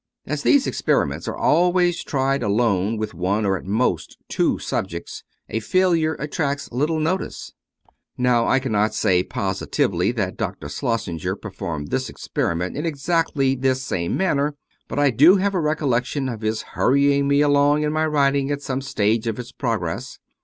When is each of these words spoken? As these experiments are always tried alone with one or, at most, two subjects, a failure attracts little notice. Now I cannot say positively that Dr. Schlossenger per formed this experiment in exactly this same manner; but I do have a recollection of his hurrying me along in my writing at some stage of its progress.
As 0.25 0.41
these 0.41 0.65
experiments 0.65 1.27
are 1.27 1.37
always 1.37 2.03
tried 2.03 2.41
alone 2.41 2.97
with 2.97 3.13
one 3.13 3.45
or, 3.45 3.55
at 3.55 3.65
most, 3.65 4.17
two 4.29 4.57
subjects, 4.57 5.23
a 5.47 5.59
failure 5.59 6.15
attracts 6.17 6.71
little 6.71 6.99
notice. 6.99 7.53
Now 8.17 8.47
I 8.47 8.57
cannot 8.57 8.95
say 8.95 9.21
positively 9.21 10.11
that 10.13 10.37
Dr. 10.37 10.69
Schlossenger 10.69 11.35
per 11.39 11.51
formed 11.51 11.89
this 11.91 12.09
experiment 12.09 12.75
in 12.75 12.83
exactly 12.83 13.53
this 13.53 13.83
same 13.83 14.17
manner; 14.17 14.55
but 14.87 14.97
I 14.97 15.11
do 15.11 15.35
have 15.35 15.53
a 15.53 15.61
recollection 15.61 16.29
of 16.29 16.41
his 16.41 16.63
hurrying 16.73 17.27
me 17.27 17.41
along 17.41 17.83
in 17.83 17.93
my 17.93 18.07
writing 18.07 18.49
at 18.49 18.63
some 18.63 18.81
stage 18.81 19.27
of 19.27 19.37
its 19.37 19.51
progress. 19.51 20.17